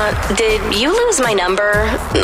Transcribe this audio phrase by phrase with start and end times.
[0.00, 1.72] Uh, did you lose my number?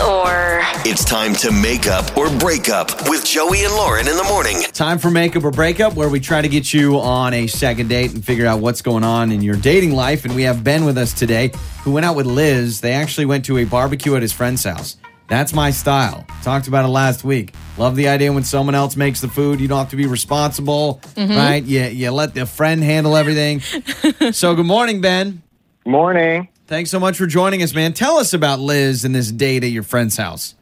[0.06, 0.60] Or.
[0.86, 4.62] It's time to make up or break up with Joey and Lauren in the morning.
[4.72, 7.88] Time for makeup or break up, where we try to get you on a second
[7.88, 10.24] date and figure out what's going on in your dating life.
[10.24, 11.50] And we have Ben with us today,
[11.82, 12.80] who went out with Liz.
[12.80, 14.96] They actually went to a barbecue at his friend's house.
[15.26, 16.24] That's my style.
[16.44, 17.56] Talked about it last week.
[17.76, 21.00] Love the idea when someone else makes the food, you don't have to be responsible,
[21.16, 21.64] right?
[21.64, 23.62] You, you let the friend handle everything.
[24.32, 25.42] so, good morning, Ben.
[25.84, 26.48] Morning.
[26.66, 27.92] Thanks so much for joining us, man.
[27.92, 30.54] Tell us about Liz and this date at your friend's house.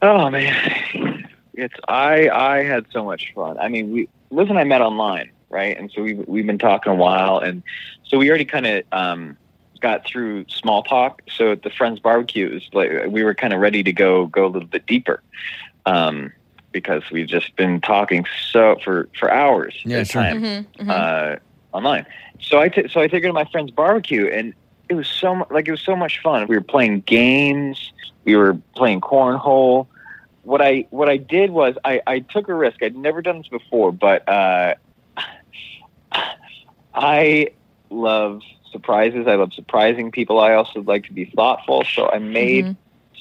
[0.00, 3.58] Oh man, it's I I had so much fun.
[3.58, 5.76] I mean, we Liz and I met online, right?
[5.76, 7.62] And so we have we've been talking a while, and
[8.04, 9.36] so we already kind of um,
[9.80, 11.22] got through small talk.
[11.28, 14.26] So at the friends barbecue, it was like we were kind of ready to go
[14.26, 15.20] go a little bit deeper.
[15.86, 16.32] Um,
[16.70, 20.22] because we've just been talking so for for hours Yeah, at a sure.
[20.22, 21.36] time uh,
[21.72, 22.06] online.
[22.40, 24.54] So I t- so I took her to my friend's barbecue, and
[24.88, 26.46] it was so mu- like it was so much fun.
[26.48, 27.92] We were playing games,
[28.24, 29.86] we were playing cornhole.
[30.42, 32.82] What I what I did was I, I took a risk.
[32.82, 34.74] I'd never done this before, but uh,
[36.94, 37.48] I
[37.90, 39.26] love surprises.
[39.26, 40.40] I love surprising people.
[40.40, 41.84] I also like to be thoughtful.
[41.84, 42.76] So I made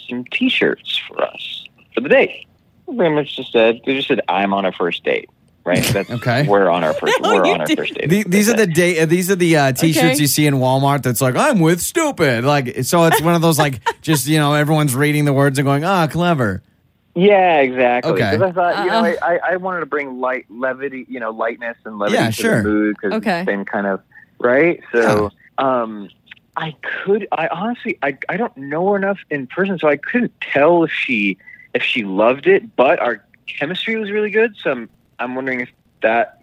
[0.09, 2.45] some T-shirts for us for the date.
[2.85, 5.29] Pretty much just said they just said I'm on a first date.
[5.67, 5.83] Right.
[5.93, 6.47] That's Okay.
[6.47, 7.13] We're on our first.
[7.21, 7.77] No, we're on our didn't.
[7.79, 8.09] first date.
[8.09, 9.03] The- these are the day.
[9.05, 10.15] These are the uh, t-shirts Okay.
[10.21, 11.03] you see in Walmart.
[11.03, 12.45] That's like I'm with stupid.
[12.45, 15.65] Like so, it's one of those like just you know everyone's reading the words and
[15.65, 16.63] going ah clever.
[17.15, 18.11] Yeah, exactly.
[18.13, 18.31] Okay.
[18.37, 19.15] Because I thought, you know, Uh-uh.
[19.23, 22.57] I, I, wanted to bring light, levity, you know, lightness and levity Yeah, to sure.
[22.61, 23.39] the mood because Okay.
[23.39, 24.01] it's been kind of
[24.39, 24.83] right.
[24.91, 26.09] So, um,
[26.55, 30.31] I could, I honestly, I, I don't know her enough in person, so I couldn't
[30.41, 31.39] tell if she,
[31.73, 32.75] if she loved it.
[32.75, 35.69] But our chemistry was really good, so I'm, I'm wondering if
[36.01, 36.33] that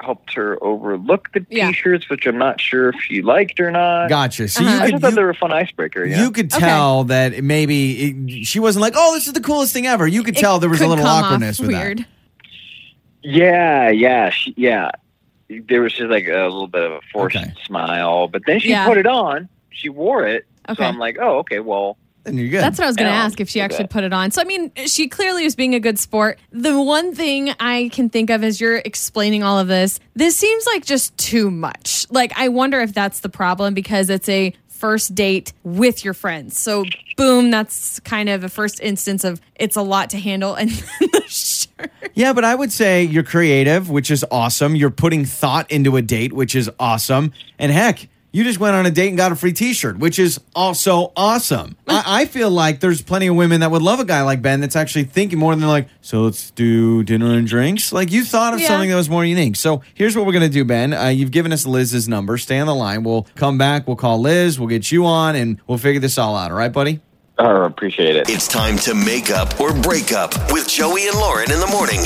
[0.00, 1.68] helped her overlook the Yeah.
[1.68, 4.08] t-shirts, which I'm not sure if she liked or not.
[4.08, 4.48] Gotcha.
[4.48, 4.70] So Uh-huh.
[4.70, 6.04] I you just could thought you, they were a fun icebreaker.
[6.04, 6.66] You, you could Okay.
[6.66, 8.02] tell that maybe
[8.40, 10.06] it, she wasn't like oh this is the coolest thing ever.
[10.06, 11.98] You could It tell there was a could little come off awkwardness with weird.
[12.00, 12.06] that.
[13.22, 14.90] Yeah, yeah, she, yeah.
[15.48, 17.52] There was just like a little bit of a forced Okay.
[17.64, 18.86] smile, but then she Yeah.
[18.86, 19.48] put it on.
[19.70, 20.82] She wore it, Okay.
[20.82, 22.62] so I'm like, oh, okay, well, Then you're good.
[22.62, 24.30] That's what I was going to ask if she do actually put it on.
[24.30, 26.38] So, I mean, she clearly was being a good sport.
[26.50, 30.66] The one thing I can think of as you're explaining all of this, this seems
[30.66, 32.06] like just too much.
[32.10, 36.58] Like, I wonder if that's the problem because it's a first date with your friends.
[36.58, 36.84] So,
[37.16, 40.54] boom, that's kind of a first instance of it's a lot to handle.
[40.54, 40.70] And
[41.00, 41.90] the shirt.
[42.14, 44.76] Yeah, but I would say you're creative, which is awesome.
[44.76, 47.32] You're putting thought into a date, which is awesome.
[47.58, 50.40] And heck, you just went on a date and got a free T-shirt, which is
[50.56, 51.76] also awesome.
[51.88, 54.60] I, I feel like there's plenty of women that would love a guy like Ben
[54.60, 57.92] that's actually thinking more than like, so let's do dinner and drinks.
[57.92, 58.66] Like you thought of Yeah.
[58.66, 59.54] something that was more unique.
[59.54, 60.92] So here's what we're gonna do, Ben.
[60.92, 62.36] Uh, you've given us Liz's number.
[62.36, 63.04] Stay on the line.
[63.04, 63.86] We'll come back.
[63.86, 64.58] We'll call Liz.
[64.58, 66.50] We'll get you on, and we'll figure this all out.
[66.50, 67.00] All right, buddy.
[67.38, 68.28] oh, appreciate it.
[68.28, 72.00] It's time to make up or break up with Joey and Lauren in the morning.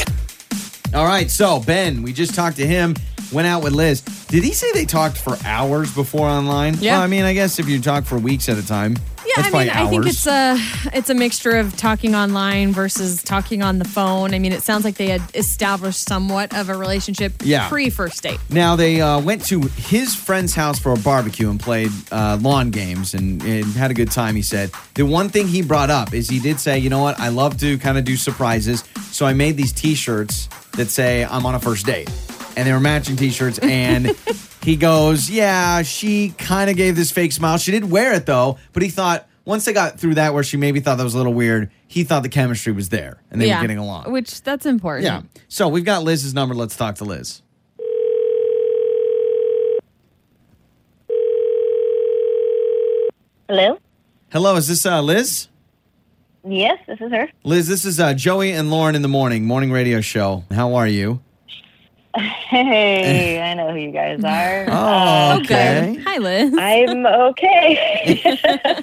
[0.95, 2.95] All right, so Ben, we just talked to him,
[3.33, 4.03] went out with Liz.
[4.29, 6.77] Did he say they talked for hours before online?
[6.81, 6.93] Yeah.
[6.97, 8.95] Well, I mean, I guess if you talk for weeks at a time,
[9.27, 10.59] Yeah, I mean, I think it's a
[10.93, 14.35] it's a mixture of talking online versus talking on the phone.
[14.35, 17.71] I mean, it sounds like they had established somewhat of a relationship Yeah.
[17.71, 18.39] pre first date.
[18.51, 22.71] Now they uh, went to his friend's house for a barbecue and played uh, lawn
[22.71, 24.35] games and, and had a good time.
[24.37, 27.19] He said the one thing he brought up is he did say, you know what,
[27.19, 31.47] I love to kind of do surprises, so I made these T-shirts that say I'm
[31.47, 32.11] on a first date,
[32.59, 33.61] and they were matching T-shirts.
[33.61, 34.09] And
[34.63, 37.57] he goes, yeah, she kind of gave this fake smile.
[37.57, 40.57] She did wear it though, but he thought once they got through that, where she
[40.57, 43.47] maybe thought that was a little weird, he thought the chemistry was there and they
[43.47, 44.11] yeah, were getting along.
[44.11, 45.05] which that's important.
[45.05, 45.23] Yeah.
[45.47, 46.55] So we've got Liz's number.
[46.55, 47.43] Let's talk to Liz.
[53.49, 53.79] Hello?
[54.31, 55.49] Hello, is this uh, Liz?
[56.45, 57.31] Yes, this is her.
[57.45, 60.45] Liz, this is uh, Joey and Lauren in the morning, morning radio show.
[60.51, 61.23] How are you?
[62.49, 64.67] Hey, I know who you guys are.
[64.71, 65.99] Oh, Oh, okay.
[66.07, 66.55] Hi, Liz.
[66.59, 68.21] I'm okay.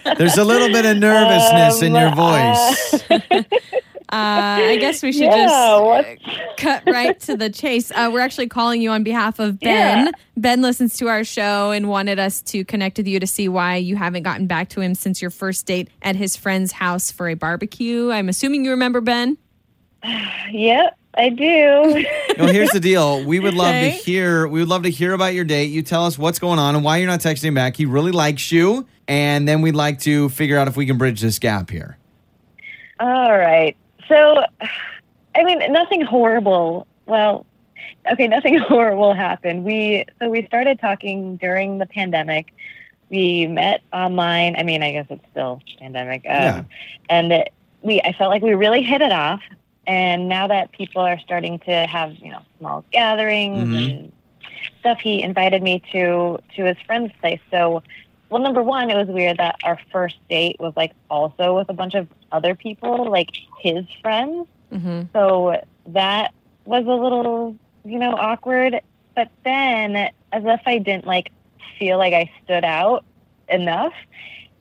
[0.17, 3.03] There's a little bit of nervousness in your Um, voice.
[4.07, 7.91] Uh, I guess we should Yeah, just what- cut right to the chase.
[7.91, 10.05] Uh, we're actually calling you on behalf of Ben.
[10.05, 10.11] Yeah.
[10.37, 13.75] Ben listens to our show and wanted us to connect with you to see why
[13.77, 17.27] you haven't gotten back to him since your first date at his friend's house for
[17.27, 18.11] a barbecue.
[18.11, 19.37] I'm assuming you remember Ben.
[20.51, 22.05] yep, I do.
[22.37, 23.23] well, here's the deal.
[23.23, 24.47] We would love to hear.
[24.47, 25.65] We would love to hear about your date.
[25.71, 27.77] You tell us what's going on and why you're not texting him back.
[27.77, 31.21] He really likes you, and then we'd like to figure out if we can bridge
[31.21, 31.97] this gap here.
[32.99, 33.75] All right.
[34.07, 34.43] So,
[35.35, 36.87] I mean, nothing horrible.
[37.05, 37.45] Well,
[38.11, 39.63] okay, nothing horrible happened.
[39.63, 42.53] We so we started talking during the pandemic.
[43.09, 44.55] we met online.
[44.57, 46.25] I mean, I guess it's still pandemic.
[46.25, 46.63] Um, Yeah.
[47.09, 49.41] And it, we, I felt like we really hit it off.
[49.87, 53.73] And now that people are starting to have, you know, small gatherings Mhm.
[53.73, 54.11] and
[54.79, 57.39] stuff, he invited me to to his friend's place.
[57.51, 57.83] So,
[58.29, 61.73] well, number one, it was weird that our first date was like also with a
[61.73, 63.29] bunch of other people, like
[63.61, 64.47] his friends.
[64.71, 65.55] hmm So
[65.87, 66.31] that
[66.65, 68.79] was a little, you know, awkward.
[69.15, 69.95] But then,
[70.31, 71.31] as if I didn't like
[71.79, 73.05] feel like I stood out
[73.47, 73.93] enough,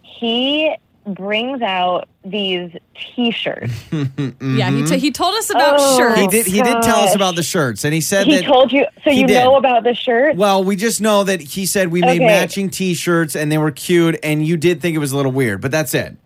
[0.02, 0.74] he
[1.06, 2.70] brings out these
[3.14, 3.72] T-shirts.
[4.40, 5.98] Yeah, he, t- he told us about Oh.
[5.98, 6.12] shirts.
[6.18, 6.20] Mm-hmm.
[6.22, 6.46] he did.
[6.46, 8.44] He did tell us about the shirts, and he said he that.
[8.44, 9.34] told you, so you did.
[9.42, 10.36] know about the shirt.
[10.36, 12.26] well, we just know that he said we made Okay.
[12.26, 15.60] matching T-shirts and they were cute, and you did think it was a little weird,
[15.60, 16.16] but that's it.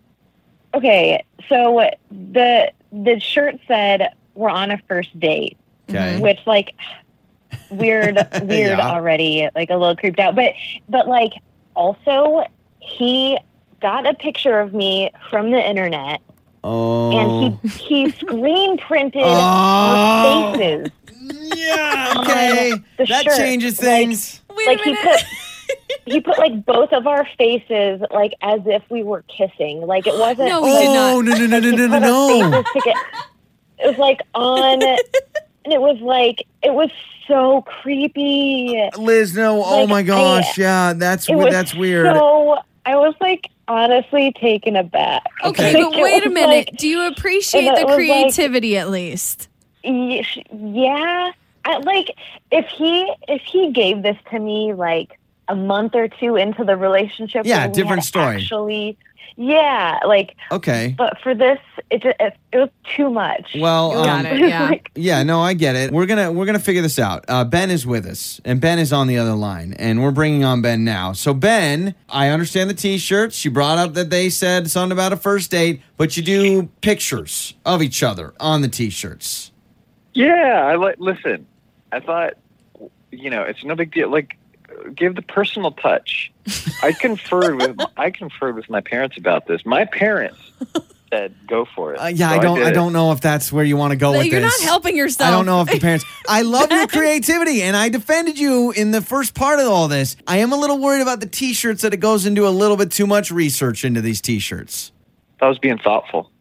[0.73, 1.81] Okay, so
[2.11, 5.57] the the shirt said we're on a first date.
[5.89, 6.19] Okay.
[6.19, 6.75] which like
[7.71, 8.91] weird weird Yeah.
[8.91, 10.53] already like a little creeped out but
[10.87, 11.33] but like
[11.75, 12.43] also
[12.79, 13.39] he
[13.79, 16.21] got a picture of me from the internet
[16.63, 17.11] Oh.
[17.17, 17.69] and he oh.
[17.87, 19.29] he screen printed Oh.
[19.29, 20.91] our faces
[21.55, 22.13] yeah.
[22.17, 22.71] Okay.
[22.97, 24.41] the that shirt, changes like- things.
[24.55, 25.19] Wait like a he put
[26.05, 30.15] he put like both of our faces like as if we were kissing like it
[30.15, 31.99] wasn't No, we oh, did oh no no no no no no
[32.49, 32.63] no!
[33.81, 34.99] It was like on, and
[35.73, 36.89] it was like it was
[37.27, 38.89] so creepy.
[38.97, 39.63] Liz, no.
[39.63, 42.07] oh Like, my I- gosh, yeah, that's It was that's weird.
[42.07, 45.23] So I was like honestly taken aback.
[45.45, 45.81] Okay, Okay.
[45.81, 46.47] but wait a minute.
[46.49, 49.47] like- Do you appreciate the was like- creativity at least?
[50.51, 51.31] yeah,
[51.65, 52.15] I, like
[52.51, 55.17] if he if he gave this to me like
[55.47, 58.35] a month or two into the relationship, Yeah, different story.
[58.37, 58.97] Actually,
[59.37, 60.93] yeah, like okay.
[60.97, 61.59] but for this,
[61.89, 63.55] it just it, it was too much.
[63.57, 64.69] Well, um, Got it, yeah.
[64.69, 65.91] like- Yeah, no, I get it.
[65.91, 67.25] We're gonna we're gonna figure this out.
[67.27, 70.43] Uh, ben is with us, and Ben is on the other line, and we're bringing
[70.43, 71.13] on Ben now.
[71.13, 73.43] So Ben, I understand the T-shirts.
[73.45, 77.53] You brought up that they said something about a first date, but you do pictures
[77.65, 79.51] of each other on the T-shirts.
[80.13, 80.95] Yeah, I like.
[80.99, 81.45] Listen,
[81.91, 82.33] I thought,
[83.11, 84.09] you know, it's no big deal.
[84.09, 84.37] Like,
[84.95, 86.31] give the personal touch.
[86.83, 89.65] I conferred with I conferred with my parents about this.
[89.65, 90.39] My parents
[91.11, 93.51] said, "Go for it." Uh, yeah, So I don't did I don't know if that's
[93.51, 94.61] where you want to go with You're this.
[94.61, 95.27] not helping yourself.
[95.27, 96.05] I don't know if the parents.
[96.27, 100.15] I love your creativity, and I defended you in the first part of all this.
[100.27, 102.91] I am a little worried about the T-shirts that it goes into a little bit
[102.91, 104.91] too much research into these T-shirts.
[105.41, 106.31] I was being thoughtful.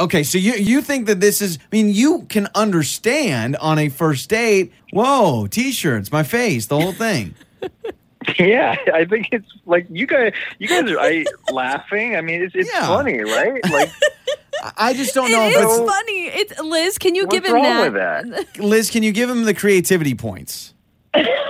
[0.00, 1.58] Okay, so you you think that this is?
[1.60, 4.72] I mean, you can understand on a first date.
[4.92, 7.34] Whoa, T-shirts, my face, the whole thing.
[8.38, 10.32] Yeah, I think it's like you guys.
[10.58, 12.16] You guys are I, laughing.
[12.16, 12.86] I mean, it's, it's Yeah.
[12.86, 13.60] funny, right?
[13.70, 13.90] Like,
[14.62, 15.90] I- I just don't It know if is it's.
[15.90, 16.26] funny.
[16.26, 16.98] It's Liz.
[16.98, 18.24] Can you give him wrong that?
[18.26, 18.58] with that?
[18.64, 20.74] Liz, can you give him the creativity points?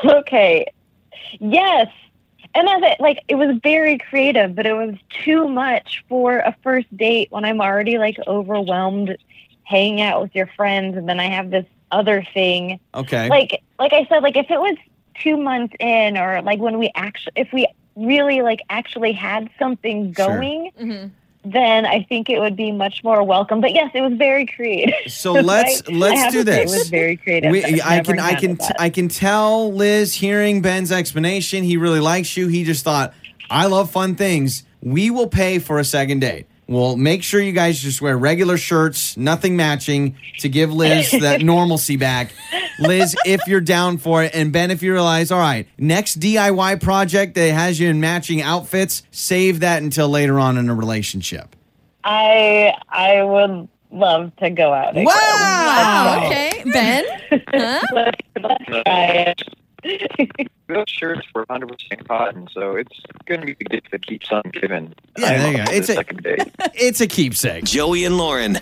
[0.04, 0.66] okay.
[1.40, 1.88] Yes.
[2.54, 6.54] And as it like it was very creative, but it was too much for a
[6.62, 9.16] first date when I'm already like overwhelmed
[9.64, 12.80] hanging out with your friends and then I have this other thing.
[12.94, 13.28] Okay.
[13.28, 14.76] Like like I said, like if it was
[15.22, 17.66] two months in or like when we actually if we
[17.96, 20.26] really like actually had something Sure.
[20.26, 21.10] going, Mhm.
[21.44, 23.60] then I think it would be much more welcome.
[23.60, 24.94] But yes, it was very creative.
[25.12, 26.72] So let's I- I let's have do to say this.
[26.74, 27.50] It was very creative.
[27.50, 28.76] We, I've I never can I can handled that.
[28.80, 31.64] I can tell Liz hearing Ben's explanation.
[31.64, 32.48] He really likes you.
[32.48, 33.14] He just thought
[33.50, 34.64] I love fun things.
[34.82, 36.46] We will pay for a second date.
[36.68, 41.40] We'll make sure you guys just wear regular shirts, nothing matching, to give Liz that
[41.42, 42.30] normalcy back.
[42.78, 46.80] Liz, if you're down for it, and Ben, if you realize, all right, next DIY
[46.82, 51.54] project that has you in matching outfits, save that until later on in a relationship.
[52.04, 54.90] I I would love to go out.
[54.92, 55.04] again.
[55.04, 55.12] Wow!
[55.14, 56.22] Wow.
[56.26, 57.04] Okay, Ben.
[57.48, 57.80] Huh?
[57.92, 59.42] Let's, let's try it.
[60.66, 62.92] Those shirts were 100% cotton, so it's
[63.24, 64.92] going to be a gift that keeps on giving.
[65.16, 65.64] Yeah, there you go.
[65.72, 66.42] It's the a- second date.
[66.74, 67.64] It's a keepsake.
[67.64, 68.52] Joey and Lauren.